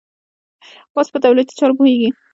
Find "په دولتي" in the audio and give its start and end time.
1.13-1.53